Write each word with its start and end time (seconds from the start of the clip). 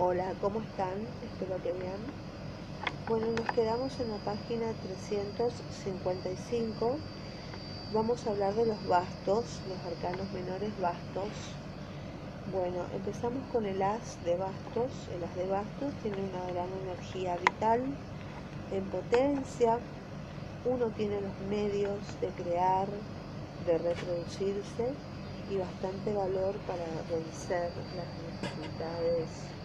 Hola, 0.00 0.32
¿cómo 0.40 0.60
están? 0.60 0.94
Espero 1.24 1.60
que 1.60 1.72
bien. 1.72 1.98
Bueno, 3.08 3.26
nos 3.32 3.50
quedamos 3.50 3.98
en 3.98 4.12
la 4.12 4.18
página 4.18 4.72
355. 5.02 6.96
Vamos 7.92 8.24
a 8.24 8.30
hablar 8.30 8.54
de 8.54 8.66
los 8.66 8.86
bastos, 8.86 9.58
los 9.66 9.92
arcanos 9.92 10.30
menores 10.30 10.70
bastos. 10.80 11.30
Bueno, 12.52 12.84
empezamos 12.94 13.42
con 13.50 13.66
el 13.66 13.82
as 13.82 14.24
de 14.24 14.36
bastos. 14.36 14.92
El 15.16 15.24
as 15.24 15.34
de 15.34 15.48
bastos 15.48 15.92
tiene 16.04 16.18
una 16.18 16.46
gran 16.52 16.68
energía 16.84 17.36
vital, 17.36 17.82
en 18.70 18.84
potencia. 18.90 19.80
Uno 20.64 20.90
tiene 20.90 21.20
los 21.20 21.36
medios 21.50 21.98
de 22.20 22.28
crear, 22.40 22.86
de 23.66 23.78
reproducirse 23.78 24.92
y 25.50 25.56
bastante 25.56 26.14
valor 26.14 26.54
para 26.68 26.84
vencer 27.10 27.72
las 27.96 28.06
dificultades 28.30 29.57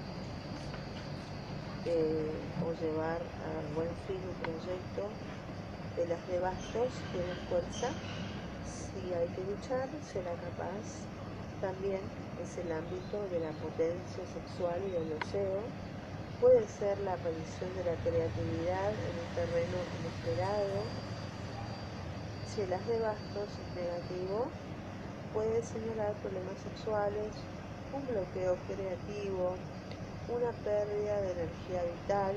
eh, 1.85 2.31
o 2.63 2.71
llevar 2.81 3.21
a 3.21 3.75
buen 3.75 3.89
fin 4.07 4.19
un 4.23 4.35
proyecto 4.39 5.03
de 5.95 6.07
las 6.07 6.27
de 6.27 6.39
bastos 6.39 6.89
tiene 7.11 7.35
fuerza 7.49 7.91
si 8.65 9.13
hay 9.13 9.27
que 9.35 9.43
luchar 9.43 9.89
será 10.05 10.31
capaz. 10.37 11.03
También 11.61 12.01
es 12.41 12.57
el 12.57 12.71
ámbito 12.71 13.23
de 13.31 13.39
la 13.39 13.51
potencia 13.63 14.23
sexual 14.31 14.79
y 14.85 14.91
del 14.91 15.09
deseo. 15.19 15.61
Puede 16.41 16.67
ser 16.67 16.97
la 16.99 17.13
aparición 17.13 17.71
de 17.77 17.83
la 17.87 17.95
creatividad 18.03 18.91
en 18.91 19.15
un 19.17 19.29
terreno 19.35 19.79
inesperado. 19.99 20.83
Si 22.47 22.61
el 22.61 22.73
as 22.73 22.85
de 22.87 22.99
bastos 22.99 23.49
es 23.49 23.69
negativo 23.75 24.47
puede 25.33 25.63
señalar 25.63 26.13
problemas 26.21 26.59
sexuales 26.61 27.33
un 27.93 28.05
bloqueo 28.05 28.57
creativo 28.67 29.55
una 30.29 30.51
pérdida 30.63 31.19
de 31.21 31.31
energía 31.31 31.83
vital, 31.83 32.35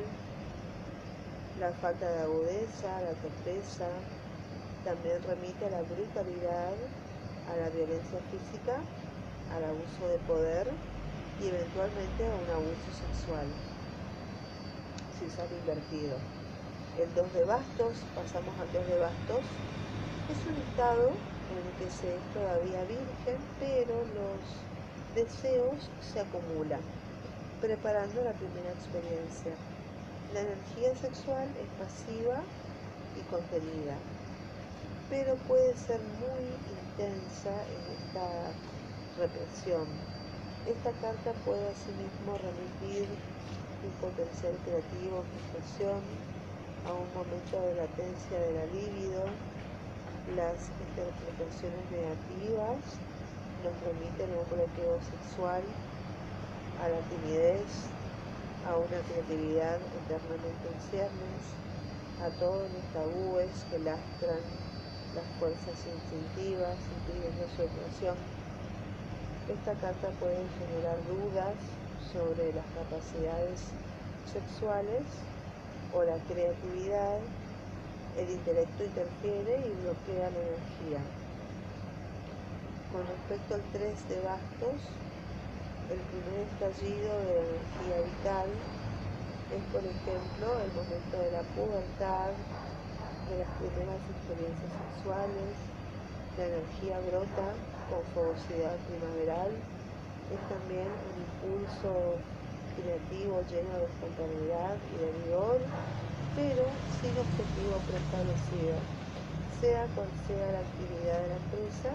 la 1.60 1.72
falta 1.72 2.10
de 2.10 2.22
agudeza, 2.22 3.00
la 3.00 3.14
torpeza, 3.22 3.86
también 4.84 5.22
remite 5.22 5.66
a 5.66 5.70
la 5.70 5.82
brutalidad, 5.82 6.74
a 7.46 7.56
la 7.56 7.68
violencia 7.70 8.18
física, 8.30 8.82
al 9.54 9.64
abuso 9.64 10.08
de 10.10 10.18
poder 10.26 10.70
y 11.40 11.46
eventualmente 11.46 12.26
a 12.26 12.34
un 12.34 12.50
abuso 12.50 12.90
sexual, 12.90 13.46
si 15.18 15.30
sale 15.30 15.56
invertido. 15.58 16.18
El 16.98 17.14
2 17.14 17.32
de 17.34 17.44
bastos, 17.44 17.94
pasamos 18.14 18.54
al 18.58 18.72
2 18.72 18.86
de 18.86 18.98
bastos, 18.98 19.44
es 20.26 20.40
un 20.42 20.56
estado 20.70 21.10
en 21.10 21.58
el 21.62 21.70
que 21.78 21.90
se 21.90 22.16
es 22.16 22.22
todavía 22.34 22.82
virgen, 22.82 23.38
pero 23.60 23.94
los 24.18 24.42
deseos 25.14 25.88
se 26.00 26.20
acumulan 26.20 26.95
preparando 27.60 28.22
la 28.22 28.32
primera 28.32 28.70
experiencia. 28.72 29.52
La 30.34 30.40
energía 30.40 30.94
sexual 30.96 31.48
es 31.56 31.68
pasiva 31.78 32.42
y 33.16 33.22
contenida, 33.30 33.96
pero 35.08 35.36
puede 35.48 35.76
ser 35.76 36.00
muy 36.20 36.44
intensa 36.68 37.54
en 37.70 37.82
esta 37.96 38.26
represión. 39.18 39.86
Esta 40.66 40.90
carta 41.00 41.32
puede 41.44 41.70
asimismo 41.70 42.36
remitir 42.36 43.06
un 43.84 43.92
potencial 44.00 44.54
creativo, 44.64 45.22
frustración, 45.22 46.02
a 46.86 46.92
un 46.92 47.08
momento 47.14 47.60
de 47.60 47.74
latencia 47.74 48.38
de 48.38 48.52
la 48.52 48.66
libido, 48.66 49.24
las 50.34 50.70
interpretaciones 50.82 51.82
negativas 51.90 52.78
nos 53.62 53.74
remiten 53.82 54.30
un 54.38 54.46
bloqueo 54.50 54.98
sexual 55.02 55.62
a 56.82 56.88
la 56.88 57.00
timidez, 57.08 57.64
a 58.66 58.76
una 58.76 58.98
creatividad 59.08 59.78
eternamente 60.04 60.66
en 60.66 60.80
ciernes, 60.90 61.42
a 62.20 62.28
todos 62.40 62.68
los 62.72 62.84
tabúes 62.92 63.50
que 63.70 63.78
lastran 63.78 64.42
las 65.14 65.24
fuerzas 65.38 65.78
instintivas, 65.86 66.76
impidiendo 66.98 67.44
su 67.56 67.62
expresión. 67.62 68.16
Esta 69.48 69.72
carta 69.80 70.08
puede 70.18 70.42
generar 70.58 70.98
dudas 71.06 71.56
sobre 72.12 72.52
las 72.52 72.66
capacidades 72.74 73.72
sexuales 74.26 75.04
o 75.94 76.02
la 76.02 76.18
creatividad. 76.28 77.20
El 78.18 78.30
intelecto 78.30 78.84
interfiere 78.84 79.60
y 79.64 79.72
bloquea 79.82 80.30
la 80.30 80.42
energía. 80.50 81.00
Con 82.92 83.06
respecto 83.06 83.54
al 83.54 83.62
3 83.72 84.08
de 84.08 84.20
bastos, 84.20 84.80
el 85.86 86.02
primer 86.10 86.42
estallido 86.50 87.14
de 87.22 87.34
energía 87.46 87.98
vital 88.02 88.48
es, 89.54 89.62
por 89.70 89.84
ejemplo, 89.86 90.46
el 90.58 90.72
momento 90.74 91.14
de 91.14 91.30
la 91.30 91.44
pubertad, 91.54 92.34
de 93.30 93.34
las 93.38 93.50
primeras 93.62 94.02
experiencias 94.10 94.70
sexuales, 94.82 95.54
la 96.38 96.44
energía 96.50 96.98
brota 97.06 97.48
con 97.86 98.02
fogosidad 98.18 98.74
primaveral, 98.90 99.54
es 99.54 100.42
también 100.50 100.90
un 100.90 101.14
impulso 101.22 102.18
creativo 102.74 103.46
lleno 103.46 103.72
de 103.78 103.86
espontaneidad 103.86 104.74
y 104.90 104.96
de 104.98 105.10
vigor, 105.22 105.58
pero 106.34 106.66
sin 106.98 107.14
objetivo 107.14 107.78
preestablecido. 107.86 108.74
Sea 109.62 109.86
cual 109.94 110.10
sea 110.26 110.50
la 110.50 110.60
actividad 110.66 111.18
de 111.22 111.28
la 111.30 111.38
empresa, 111.46 111.94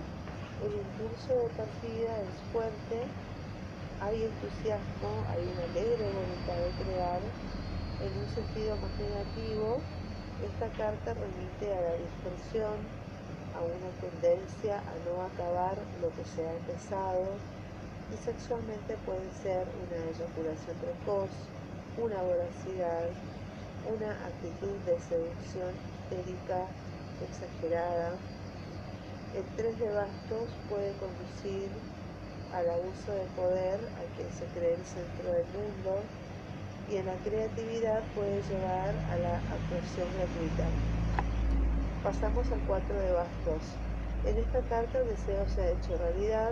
el 0.63 0.73
impulso 0.79 1.31
de 1.35 1.49
partida 1.59 2.11
es 2.23 2.35
fuerte 2.55 3.03
hay 4.01 4.23
entusiasmo, 4.23 5.13
hay 5.29 5.45
una 5.45 5.63
alegre 5.69 6.09
voluntad 6.09 6.57
de 6.57 6.71
crear. 6.83 7.21
En 8.01 8.11
un 8.17 8.29
sentido 8.33 8.75
más 8.77 8.89
negativo, 8.97 9.77
esta 10.41 10.67
carta 10.73 11.13
remite 11.13 11.69
a 11.69 11.81
la 11.81 11.93
dispersión, 12.01 12.81
a 13.53 13.61
una 13.61 13.91
tendencia 14.01 14.81
a 14.81 14.95
no 15.05 15.21
acabar 15.21 15.77
lo 16.01 16.09
que 16.17 16.25
se 16.25 16.41
ha 16.41 16.51
empezado 16.51 17.29
y 18.09 18.17
sexualmente 18.17 18.97
puede 19.05 19.29
ser 19.43 19.67
una 19.69 19.97
eyaculación 20.09 20.75
precoz, 20.81 21.29
una 22.01 22.21
voracidad, 22.23 23.05
una 23.85 24.11
actitud 24.25 24.75
de 24.89 24.97
seducción 24.99 25.77
histérica 25.77 26.65
exagerada. 27.21 28.17
El 29.37 29.45
tres 29.55 29.77
de 29.77 29.93
bastos 29.93 30.49
puede 30.67 30.91
conducir 30.97 31.69
al 32.53 32.69
abuso 32.69 33.11
de 33.11 33.25
poder 33.35 33.79
al 33.79 34.07
que 34.17 34.27
se 34.35 34.45
cree 34.53 34.75
el 34.75 34.85
centro 34.85 35.31
del 35.31 35.47
mundo 35.55 36.01
y 36.89 36.97
en 36.97 37.05
la 37.05 37.15
creatividad 37.23 38.01
puede 38.15 38.41
llevar 38.43 38.91
a 39.11 39.15
la 39.15 39.37
actuación 39.39 40.07
gratuita. 40.17 40.67
Pasamos 42.03 42.51
al 42.51 42.59
4 42.67 42.99
de 42.99 43.11
bastos. 43.13 43.63
En 44.25 44.37
esta 44.37 44.59
carta 44.67 44.99
el 44.99 45.07
deseo 45.07 45.47
se 45.47 45.61
ha 45.61 45.69
hecho 45.71 45.97
realidad, 45.97 46.51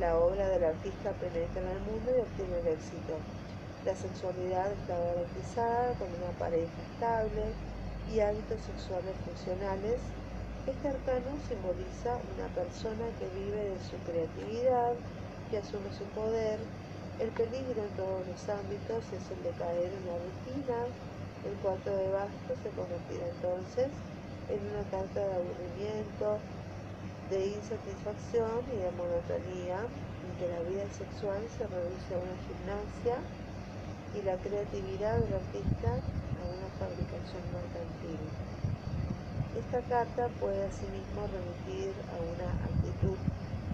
la 0.00 0.16
obra 0.16 0.48
del 0.48 0.64
artista 0.64 1.12
penetra 1.20 1.60
en 1.60 1.68
el 1.68 1.80
mundo 1.84 2.08
y 2.16 2.20
obtiene 2.20 2.60
el 2.60 2.68
éxito. 2.78 3.20
La 3.84 3.94
sexualidad 3.94 4.72
está 4.72 4.98
garantizada 4.98 5.92
con 5.98 6.08
una 6.08 6.32
pareja 6.38 6.72
estable 6.94 7.52
y 8.12 8.20
hábitos 8.20 8.60
sexuales 8.64 9.14
funcionales. 9.24 10.00
Este 10.66 10.88
arcano 10.88 11.36
simboliza 11.48 12.16
una 12.36 12.48
persona 12.54 13.04
que 13.18 13.28
vive 13.36 13.76
de 13.76 13.80
su 13.84 13.96
creatividad, 14.08 14.94
que 15.50 15.58
asume 15.58 15.88
su 15.96 16.04
poder. 16.12 16.58
El 17.18 17.30
peligro 17.30 17.82
en 17.82 17.92
todos 17.96 18.22
los 18.28 18.40
ámbitos 18.48 19.02
es 19.10 19.24
el 19.32 19.40
de 19.42 19.52
caer 19.58 19.90
en 19.90 20.04
la 20.06 20.16
rutina. 20.20 20.78
El 21.44 21.54
cuarto 21.64 21.90
de 21.90 22.08
bastos 22.12 22.56
se 22.62 22.70
convertirá 22.76 23.26
entonces 23.26 23.88
en 24.48 24.60
una 24.70 24.84
carta 24.90 25.20
de 25.20 25.34
aburrimiento, 25.34 26.38
de 27.30 27.58
insatisfacción 27.58 28.62
y 28.72 28.76
de 28.80 28.90
monotonía, 28.96 29.80
en 29.84 30.30
que 30.38 30.46
la 30.48 30.60
vida 30.68 30.86
sexual 30.94 31.42
se 31.56 31.64
reduce 31.66 32.10
a 32.12 32.22
una 32.22 32.36
gimnasia 32.46 33.16
y 34.14 34.22
la 34.22 34.36
creatividad 34.40 35.20
del 35.20 35.34
artista 35.36 35.90
a 35.98 36.42
una 36.48 36.68
fabricación 36.78 37.42
mercantil. 37.52 38.20
Esta 39.58 39.80
carta 39.88 40.28
puede 40.40 40.64
asimismo 40.64 41.26
remitir 41.28 41.92
a 42.12 42.16
una 42.20 42.48
actitud 42.62 43.18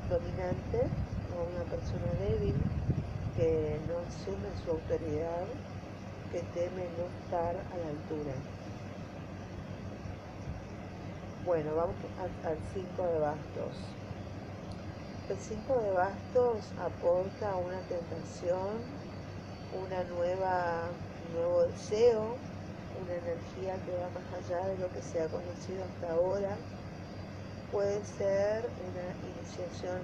dominante 0.08 0.88
una 1.42 1.64
persona 1.64 2.06
débil 2.20 2.54
que 3.36 3.80
no 3.88 3.98
asume 4.06 4.48
su 4.64 4.70
autoridad, 4.70 5.46
que 6.30 6.40
teme 6.54 6.86
no 6.96 7.06
estar 7.24 7.56
a 7.56 7.76
la 7.76 7.88
altura. 7.90 8.34
Bueno, 11.44 11.74
vamos 11.74 11.94
al 12.44 12.58
5 12.72 13.06
de 13.06 13.18
bastos. 13.18 13.74
El 15.28 15.36
5 15.36 15.80
de 15.80 15.90
bastos 15.90 16.64
aporta 16.80 17.56
una 17.56 17.80
tentación, 17.88 18.80
una 19.74 20.04
nueva, 20.04 20.88
un 21.26 21.36
nuevo 21.36 21.62
deseo, 21.64 22.36
una 23.02 23.14
energía 23.14 23.74
que 23.84 23.92
va 23.92 24.08
más 24.14 24.28
allá 24.38 24.66
de 24.68 24.78
lo 24.78 24.88
que 24.90 25.02
se 25.02 25.20
ha 25.20 25.28
conocido 25.28 25.84
hasta 25.84 26.14
ahora. 26.14 26.56
Puede 27.72 28.04
ser 28.04 28.68
una 28.84 29.06
iniciación 29.34 30.00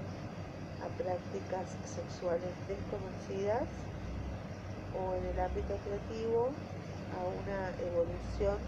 a 0.81 0.89
prácticas 0.97 1.69
sexuales 1.85 2.53
desconocidas 2.69 3.69
o 4.97 5.15
en 5.15 5.25
el 5.27 5.39
ámbito 5.41 5.77
creativo 5.85 6.51
a 7.15 7.21
una 7.25 7.71
evolución 7.85 8.59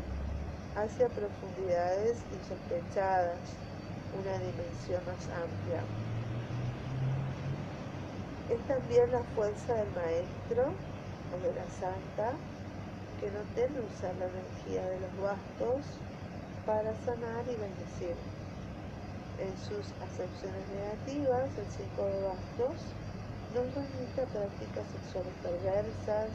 hacia 0.76 1.09
profundidades 1.09 2.19
insospechadas, 2.32 3.38
una 4.17 4.38
dimensión 4.38 5.00
más 5.05 5.25
amplia. 5.37 5.82
Es 8.50 8.61
también 8.69 9.11
la 9.12 9.23
fuerza 9.35 9.75
del 9.75 9.91
maestro 9.93 10.73
o 11.32 11.37
de 11.41 11.53
la 11.55 11.67
santa 11.81 12.37
que 13.20 13.31
no 13.31 13.41
teme 13.55 13.81
usar 13.81 14.15
la 14.17 14.26
energía 14.26 14.85
de 14.91 15.00
los 15.00 15.15
bastos 15.23 15.87
para 16.67 16.93
sanar 17.05 17.44
y 17.44 17.56
bendecir. 17.56 18.17
En 19.52 19.58
sus 19.58 19.84
acepciones 20.00 20.64
negativas, 20.72 21.44
el 21.60 21.69
cinco 21.69 22.06
de 22.08 22.25
bastos 22.25 22.81
nos 23.52 23.69
remite 23.76 24.22
a 24.22 24.26
prácticas 24.32 24.87
sexuales 24.96 25.34
perversas, 25.44 26.32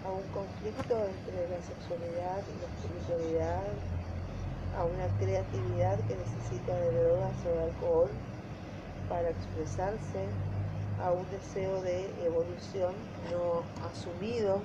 a 0.00 0.08
un 0.16 0.24
conflicto 0.32 0.96
entre 0.96 1.44
la 1.44 1.60
sexualidad 1.60 2.40
y 2.48 2.54
la 2.56 2.68
espiritualidad, 2.72 3.68
a 4.80 4.84
una 4.88 5.08
creatividad 5.20 5.98
que 6.08 6.16
necesita 6.16 6.72
de 6.72 6.88
drogas 7.04 7.36
o 7.44 7.50
de 7.52 7.62
alcohol 7.68 8.10
para 9.10 9.28
expresarse, 9.28 10.24
a 11.04 11.12
un 11.12 11.28
deseo 11.28 11.82
de 11.82 12.08
evolución 12.24 12.94
no 13.30 13.60
asumido. 13.84 14.62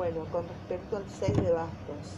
Bueno, 0.00 0.24
con 0.32 0.48
respecto 0.48 0.96
al 0.96 1.04
6 1.10 1.36
de 1.44 1.52
bastos. 1.52 2.14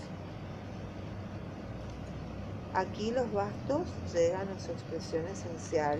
Aquí 2.74 3.10
los 3.10 3.32
bastos 3.32 3.88
llegan 4.14 4.48
a 4.50 4.60
su 4.60 4.70
expresión 4.70 5.26
esencial, 5.26 5.98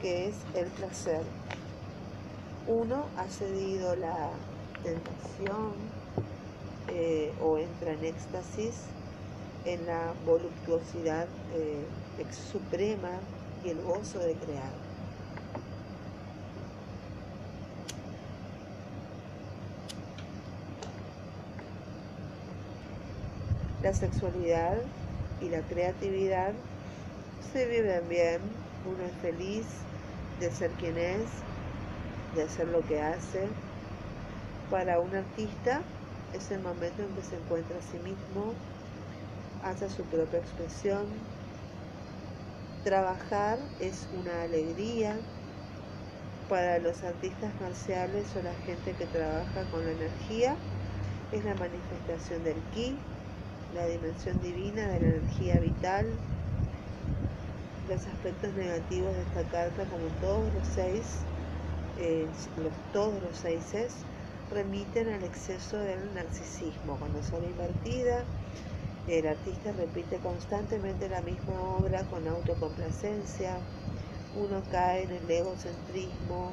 que 0.00 0.28
es 0.28 0.36
el 0.54 0.68
placer. 0.68 1.20
Uno 2.66 3.04
ha 3.18 3.28
cedido 3.28 3.94
la 3.94 4.30
tentación 4.82 5.74
eh, 6.88 7.30
o 7.42 7.58
entra 7.58 7.92
en 7.92 8.02
éxtasis 8.02 8.84
en 9.66 9.84
la 9.84 10.14
voluptuosidad 10.24 11.26
eh, 11.56 11.84
suprema 12.50 13.18
y 13.62 13.68
el 13.68 13.82
gozo 13.82 14.18
de 14.20 14.32
crear. 14.32 14.89
La 23.82 23.94
sexualidad 23.94 24.76
y 25.38 25.48
la 25.48 25.66
creatividad 25.66 26.52
se 27.38 27.66
viven 27.66 28.08
bien, 28.08 28.40
uno 28.84 29.04
es 29.04 29.16
feliz 29.16 29.66
de 30.38 30.50
ser 30.50 30.76
quien 30.76 30.98
es, 30.98 31.46
de 32.30 32.42
hacer 32.42 32.68
lo 32.68 32.84
que 32.86 33.00
hace. 33.00 33.58
Para 34.68 35.00
un 35.00 35.14
artista 35.14 35.94
es 36.30 36.50
el 36.50 36.60
momento 36.60 37.02
en 37.02 37.14
que 37.14 37.22
se 37.22 37.36
encuentra 37.36 37.78
a 37.78 37.82
sí 37.82 37.98
mismo, 37.98 38.66
hace 39.62 39.88
su 39.88 40.08
propia 40.08 40.40
expresión. 40.40 41.32
Trabajar 42.82 43.58
es 43.78 44.08
una 44.12 44.42
alegría. 44.42 45.32
Para 46.48 46.80
los 46.80 47.02
artistas 47.04 47.54
marciales 47.60 48.34
o 48.36 48.42
la 48.42 48.56
gente 48.56 48.96
que 48.96 49.06
trabaja 49.06 49.70
con 49.70 49.84
la 49.86 49.92
energía, 49.92 50.66
es 51.30 51.44
la 51.44 51.54
manifestación 51.54 52.42
del 52.42 52.68
ki, 52.68 53.06
la 53.74 53.86
dimensión 53.86 54.40
divina 54.42 54.88
de 54.88 55.00
la 55.00 55.06
energía 55.06 55.60
vital. 55.60 56.06
Los 57.88 58.06
aspectos 58.06 58.52
negativos 58.54 59.14
de 59.14 59.22
esta 59.22 59.42
carta, 59.50 59.84
como 59.84 60.06
todos 60.20 60.52
los 60.54 60.66
seis, 60.74 61.18
eh, 61.98 62.26
los, 62.56 62.72
todos 62.92 63.22
los 63.22 63.36
seis 63.36 63.62
remiten 64.52 65.08
al 65.08 65.22
exceso 65.24 65.78
del 65.78 66.14
narcisismo. 66.14 66.96
Cuando 66.98 67.22
son 67.22 67.44
invertida, 67.44 68.24
el 69.08 69.26
artista 69.26 69.72
repite 69.72 70.18
constantemente 70.18 71.08
la 71.08 71.22
misma 71.22 71.60
obra 71.78 72.02
con 72.04 72.26
autocomplacencia. 72.26 73.56
Uno 74.36 74.62
cae 74.70 75.04
en 75.04 75.10
el 75.10 75.30
egocentrismo, 75.30 76.52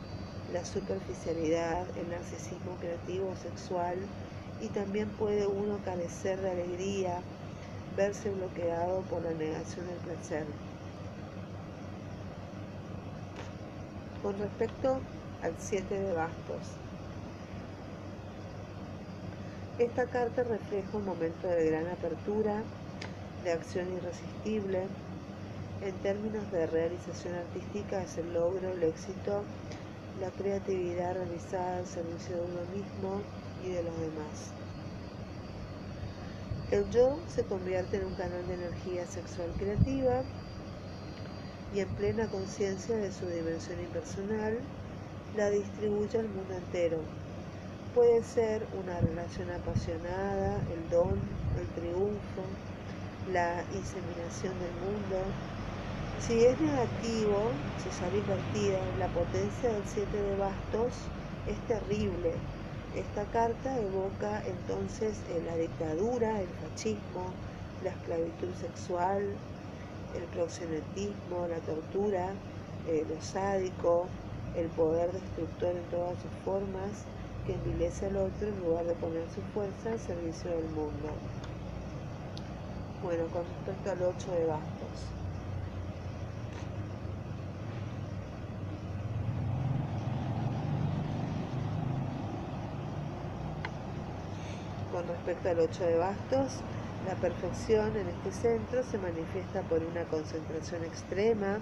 la 0.53 0.63
superficialidad, 0.65 1.85
el 1.97 2.09
narcisismo 2.09 2.75
creativo 2.79 3.35
sexual 3.35 3.97
y 4.61 4.67
también 4.67 5.09
puede 5.09 5.47
uno 5.47 5.77
carecer 5.85 6.39
de 6.41 6.51
alegría, 6.51 7.19
verse 7.95 8.29
bloqueado 8.29 9.01
por 9.01 9.21
la 9.23 9.31
negación 9.31 9.87
del 9.87 9.97
placer. 9.97 10.45
Con 14.23 14.37
respecto 14.39 14.99
al 15.43 15.53
7 15.57 15.99
de 15.99 16.13
bastos, 16.13 16.61
esta 19.79 20.05
carta 20.07 20.43
refleja 20.43 20.97
un 20.97 21.05
momento 21.05 21.47
de 21.47 21.69
gran 21.69 21.87
apertura, 21.87 22.63
de 23.43 23.51
acción 23.51 23.93
irresistible. 23.93 24.87
En 25.81 25.93
términos 25.97 26.51
de 26.51 26.65
realización 26.65 27.35
artística 27.35 28.01
es 28.01 28.17
el 28.17 28.33
logro, 28.33 28.71
el 28.71 28.81
éxito, 28.81 29.43
la 30.19 30.31
creatividad 30.31 31.13
realizada 31.13 31.77
al 31.77 31.85
servicio 31.85 32.37
de 32.37 32.41
uno 32.41 32.61
mismo 32.73 33.21
y 33.63 33.69
de 33.69 33.83
los 33.83 33.99
demás. 33.99 34.53
El 36.71 36.89
yo 36.89 37.17
se 37.27 37.43
convierte 37.45 37.97
en 37.97 38.05
un 38.05 38.15
canal 38.15 38.45
de 38.47 38.55
energía 38.55 39.05
sexual 39.05 39.53
creativa 39.57 40.23
y 41.73 41.79
en 41.79 41.89
plena 41.95 42.27
conciencia 42.29 42.97
de 42.97 43.11
su 43.11 43.25
dimensión 43.27 43.79
impersonal, 43.79 44.59
la 45.35 45.49
distribuye 45.49 46.19
al 46.19 46.29
mundo 46.29 46.55
entero. 46.55 46.99
Puede 47.93 48.23
ser 48.23 48.67
una 48.73 48.99
relación 48.99 49.49
apasionada, 49.51 50.61
el 50.73 50.89
don, 50.89 51.19
el 51.55 51.67
triunfo, 51.69 52.43
la 53.31 53.63
inseminación 53.71 54.59
del 54.59 54.73
mundo. 54.75 55.35
Si 56.19 56.45
es 56.45 56.59
negativo, 56.59 57.51
si 57.77 57.91
sale 57.91 58.17
invertida, 58.19 58.79
la 58.97 59.07
potencia 59.13 59.71
del 59.71 59.85
siete 59.85 60.21
de 60.21 60.35
bastos 60.35 61.11
es 61.45 61.59
terrible, 61.67 62.33
esta 62.97 63.25
carta 63.25 63.77
evoca 63.79 64.41
entonces 64.47 65.17
eh, 65.29 65.41
la 65.45 65.55
dictadura, 65.55 66.41
el 66.41 66.47
fascismo, 66.47 67.29
la 67.83 67.91
esclavitud 67.91 68.49
sexual, 68.59 69.21
el 70.15 70.23
proxenetismo, 70.33 71.47
la 71.47 71.59
tortura, 71.59 72.29
eh, 72.87 73.05
lo 73.07 73.21
sádico, 73.21 74.07
el 74.55 74.67
poder 74.69 75.11
destructor 75.11 75.75
en 75.75 75.83
todas 75.91 76.15
sus 76.21 76.31
formas 76.43 77.05
que 77.45 77.53
envilece 77.53 78.07
al 78.07 78.17
otro 78.17 78.47
en 78.47 78.59
lugar 78.61 78.85
de 78.85 78.93
poner 78.95 79.23
su 79.29 79.41
fuerza 79.53 79.91
al 79.91 79.99
servicio 79.99 80.49
del 80.49 80.65
mundo. 80.69 81.09
Bueno, 83.03 83.25
con 83.27 83.43
respecto 83.45 83.91
al 83.91 84.01
8 84.01 84.31
de 84.31 84.45
bastos. 84.47 84.76
Con 94.97 95.07
respecto 95.07 95.49
al 95.49 95.59
8 95.59 95.83
de 95.83 95.97
bastos, 95.99 96.53
la 97.05 97.13
perfección 97.21 97.95
en 97.95 98.07
este 98.07 98.31
centro 98.31 98.81
se 98.83 98.97
manifiesta 98.97 99.61
por 99.61 99.83
una 99.83 100.03
concentración 100.05 100.83
extrema, 100.85 101.59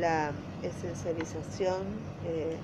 la 0.00 0.32
esencialización 0.60 1.82
eh, 2.26 2.56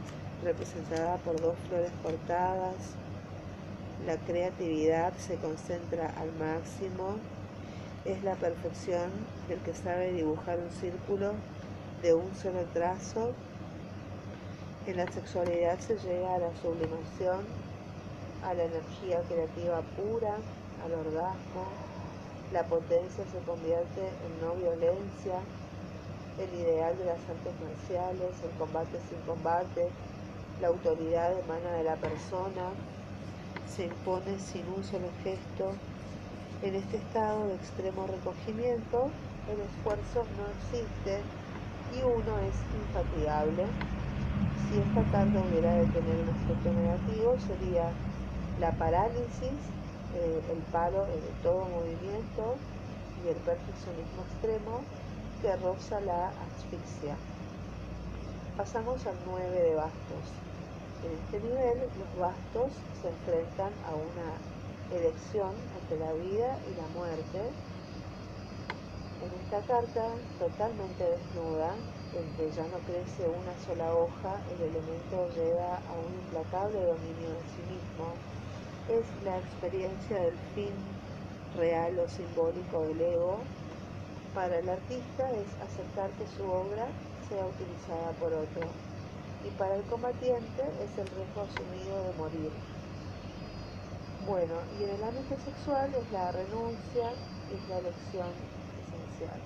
representada 0.43 1.17
por 1.19 1.41
dos 1.41 1.55
flores 1.69 1.93
cortadas, 2.03 2.75
la 4.05 4.17
creatividad 4.17 5.13
se 5.17 5.37
concentra 5.37 6.13
al 6.19 6.33
máximo, 6.33 7.19
es 8.05 8.21
la 8.25 8.35
perfección 8.35 9.11
del 9.49 9.61
que 9.61 9.75
sabe 9.75 10.13
dibujar 10.13 10.59
un 10.59 10.73
círculo 10.73 11.35
de 12.03 12.15
un 12.15 12.35
solo 12.35 12.65
trazo. 12.73 13.31
En 14.89 14.97
la 14.97 15.07
sexualidad 15.13 15.79
se 15.79 15.95
llega 15.99 16.35
a 16.35 16.39
la 16.41 16.51
sublimación 16.61 17.72
a 18.45 18.55
la 18.55 18.65
energía 18.65 19.21
creativa 19.29 19.81
pura, 19.97 20.37
al 20.85 20.93
orgasmo, 20.93 21.67
la 22.53 22.65
potencia 22.65 23.25
se 23.25 23.39
convierte 23.47 24.01
en 24.01 24.47
no 24.47 24.55
violencia, 24.55 25.41
el 26.39 26.61
ideal 26.61 26.97
de 26.99 27.05
las 27.05 27.21
artes 27.29 27.55
marciales, 27.61 28.33
el 28.43 28.51
combate 28.59 28.99
sin 29.09 29.21
combate, 29.27 29.89
la 30.61 30.69
autoridad 30.69 31.33
emana 31.39 31.73
de 31.77 31.85
la 31.85 31.97
persona, 31.97 32.71
se 33.67 33.87
impone 33.87 34.39
sin 34.39 34.67
un 34.69 34.85
solo 34.85 35.09
gesto. 35.23 35.73
En 36.63 36.75
este 36.75 36.97
estado 36.99 37.49
de 37.49 37.55
extremo 37.55 38.07
recogimiento, 38.07 39.11
el 39.49 39.61
esfuerzo 39.61 40.25
no 40.37 40.45
existe 40.61 41.21
y 41.97 42.03
uno 42.03 42.39
es 42.39 42.57
infatigable. 42.81 43.65
Si 44.69 44.79
esta 44.79 45.03
carga 45.11 45.41
hubiera 45.41 45.75
de 45.75 45.87
tener 45.87 46.17
un 46.21 46.29
aspecto 46.29 46.73
negativo, 46.73 47.37
sería 47.41 47.91
la 48.63 48.71
parálisis, 48.79 49.59
eh, 50.15 50.41
el 50.53 50.59
paro 50.71 51.05
de 51.07 51.19
todo 51.43 51.65
movimiento 51.65 52.55
y 53.25 53.29
el 53.29 53.37
perfeccionismo 53.43 54.23
extremo 54.31 54.83
que 55.43 55.57
roza 55.57 56.01
la 56.03 56.31
asfixia. 56.47 57.17
Pasamos 58.57 59.05
al 59.05 59.19
9 59.27 59.51
de 59.51 59.75
bastos. 59.75 60.25
En 61.03 61.11
este 61.11 61.41
nivel, 61.43 61.77
los 61.99 62.11
bastos 62.15 62.71
se 63.03 63.09
enfrentan 63.11 63.75
a 63.83 63.99
una 63.99 64.31
elección 64.95 65.51
entre 65.83 65.99
la 65.99 66.13
vida 66.13 66.57
y 66.71 66.79
la 66.79 66.87
muerte. 66.95 67.43
En 69.27 69.31
esta 69.43 69.59
carta, 69.67 70.07
totalmente 70.39 71.03
desnuda, 71.03 71.75
en 72.15 72.27
que 72.37 72.55
ya 72.55 72.63
no 72.71 72.79
crece 72.87 73.27
una 73.27 73.59
sola 73.67 73.93
hoja, 73.93 74.39
el 74.55 74.71
elemento 74.71 75.27
llega 75.35 75.83
a 75.83 75.93
un 75.99 76.15
implacable 76.15 76.79
dominio 76.79 77.31
de 77.35 77.43
sí 77.51 77.63
mismo. 77.67 78.15
Es 78.89 79.07
la 79.25 79.39
experiencia 79.39 80.19
del 80.19 80.35
fin 80.55 80.75
real 81.57 81.99
o 82.01 82.09
simbólico 82.09 82.83
del 82.83 83.01
ego. 83.01 83.39
Para 84.35 84.59
el 84.59 84.69
artista 84.69 85.31
es 85.31 85.47
aceptar 85.63 86.11
que 86.19 86.27
su 86.37 86.43
obra 86.43 86.89
sea 87.29 87.47
utilizada 87.47 88.11
por 88.19 88.33
otro. 88.33 88.67
Y 89.47 89.51
para 89.57 89.77
el 89.77 89.83
combatiente 89.85 90.63
es 90.83 90.99
el 90.99 91.07
riesgo 91.15 91.43
asumido 91.43 92.03
de 92.05 92.13
morir. 92.19 92.51
Bueno, 94.27 94.55
y 94.79 94.85
en 94.85 94.91
el 94.91 95.05
ámbito 95.05 95.37
sexual 95.45 95.95
es 95.95 96.13
la 96.13 96.33
renuncia 96.33 97.13
y 97.51 97.55
es 97.55 97.69
la 97.69 97.79
elección 97.79 98.31
esencial. 98.83 99.41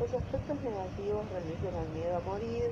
Los 0.00 0.12
aspectos 0.14 0.60
negativos 0.60 1.24
remiten 1.32 1.74
al 1.76 1.88
miedo 1.96 2.16
a 2.16 2.20
morir, 2.20 2.70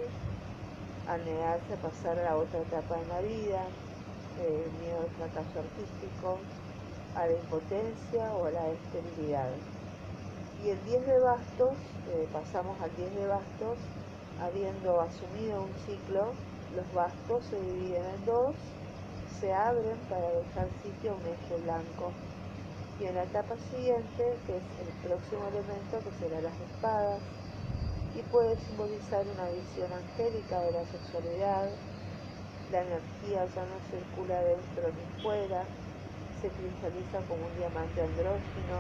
al 1.06 1.24
negarse 1.24 1.72
a 1.72 1.76
pasar 1.76 2.18
a 2.18 2.24
la 2.24 2.36
otra 2.36 2.60
etapa 2.60 2.96
de 2.96 3.06
la 3.06 3.20
vida, 3.20 3.64
el 4.40 4.70
miedo 4.80 5.00
al 5.00 5.10
fracaso 5.16 5.60
artístico, 5.60 6.38
a 7.14 7.26
la 7.26 7.32
impotencia 7.32 8.32
o 8.34 8.46
a 8.46 8.50
la 8.50 8.68
esterilidad. 8.68 9.50
Y 10.64 10.70
el 10.70 10.84
10 10.84 11.06
de 11.06 11.20
bastos, 11.20 11.74
eh, 12.10 12.28
pasamos 12.32 12.80
al 12.80 12.94
10 12.96 13.14
de 13.14 13.26
bastos, 13.26 13.78
habiendo 14.40 15.00
asumido 15.00 15.62
un 15.62 15.74
ciclo, 15.86 16.32
los 16.74 16.92
bastos 16.94 17.44
se 17.46 17.60
dividen 17.60 18.04
en 18.04 18.26
dos 18.26 18.54
se 19.40 19.52
abren 19.52 19.96
para 20.08 20.28
dejar 20.30 20.68
sitio 20.82 21.12
a 21.12 21.14
un 21.14 21.22
eje 21.22 21.62
blanco. 21.62 22.12
Y 23.00 23.04
en 23.04 23.14
la 23.14 23.22
etapa 23.22 23.54
siguiente, 23.70 24.36
que 24.46 24.56
es 24.56 24.66
el 24.82 25.08
próximo 25.08 25.46
elemento, 25.46 26.02
que 26.02 26.10
será 26.18 26.40
las 26.40 26.58
espadas, 26.60 27.20
y 28.16 28.22
puede 28.32 28.56
simbolizar 28.56 29.24
una 29.26 29.48
visión 29.50 29.92
angélica 29.92 30.60
de 30.60 30.72
la 30.72 30.84
sexualidad, 30.86 31.70
la 32.70 32.82
energía 32.82 33.46
ya 33.54 33.64
no 33.64 33.78
circula 33.90 34.40
dentro 34.40 34.92
ni 34.92 35.22
fuera, 35.22 35.64
se 36.40 36.48
cristaliza 36.48 37.18
como 37.28 37.46
un 37.46 37.54
diamante 37.56 38.02
andrógeno 38.02 38.78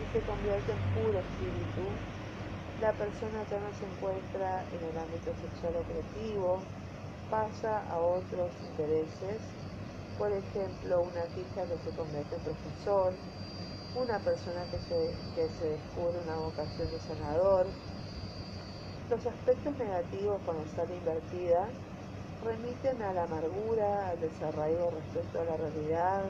y 0.00 0.04
se 0.12 0.20
convierte 0.24 0.72
en 0.72 0.82
puro 0.94 1.18
espíritu. 1.18 1.84
La 2.80 2.92
persona 2.92 3.44
ya 3.50 3.60
no 3.60 3.70
se 3.76 3.84
encuentra 3.84 4.64
en 4.72 4.80
el 4.88 4.96
ámbito 4.96 5.30
sexual 5.36 5.76
o 5.76 5.84
creativo, 5.84 6.58
pasa 7.30 7.84
a 7.90 7.98
otros 7.98 8.50
intereses 8.72 9.38
por 10.20 10.30
ejemplo, 10.30 11.00
una 11.00 11.22
artista 11.22 11.64
que 11.64 11.78
se 11.78 11.96
convierte 11.96 12.36
en 12.36 12.42
profesor, 12.42 13.14
una 13.96 14.18
persona 14.18 14.62
que 14.70 14.76
se, 14.84 15.16
que 15.34 15.48
se 15.48 15.64
descubre 15.70 16.20
una 16.26 16.36
vocación 16.36 16.90
de 16.90 17.00
sanador. 17.00 17.66
Los 19.08 19.24
aspectos 19.24 19.74
negativos 19.78 20.38
cuando 20.44 20.68
sale 20.76 20.94
invertida 20.94 21.68
remiten 22.44 23.02
a 23.02 23.12
la 23.12 23.24
amargura, 23.24 24.08
al 24.08 24.20
desarraigo 24.20 24.90
respecto 24.90 25.40
a 25.40 25.44
la 25.44 25.56
realidad, 25.56 26.22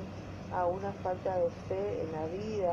a 0.52 0.66
una 0.66 0.92
falta 1.04 1.36
de 1.36 1.50
fe 1.68 2.02
en 2.02 2.12
la 2.12 2.26
vida, 2.26 2.72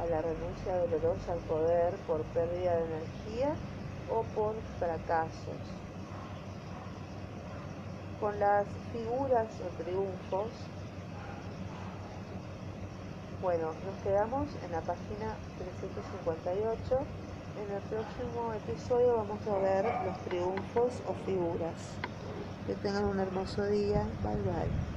a 0.00 0.06
la 0.06 0.22
renuncia 0.22 0.78
dolorosa 0.78 1.32
al 1.32 1.38
poder 1.40 1.94
por 2.06 2.22
pérdida 2.32 2.76
de 2.76 2.84
energía 2.84 3.54
o 4.10 4.22
por 4.34 4.54
fracasos 4.78 5.84
con 8.24 8.40
las 8.40 8.64
figuras 8.90 9.48
o 9.60 9.82
triunfos. 9.82 10.48
Bueno, 13.42 13.66
nos 13.66 14.02
quedamos 14.02 14.48
en 14.64 14.72
la 14.72 14.80
página 14.80 15.36
358. 15.58 16.98
En 17.60 17.74
el 17.74 17.82
próximo 17.82 18.52
episodio 18.54 19.16
vamos 19.16 19.46
a 19.46 19.58
ver 19.58 19.84
los 20.06 20.18
triunfos 20.20 21.02
o 21.06 21.12
figuras. 21.26 22.13
Que 22.66 22.76
tengan 22.76 23.04
un 23.06 23.20
hermoso 23.20 23.64
día. 23.66 24.12
Bye 24.22 24.42
bye. 24.42 24.93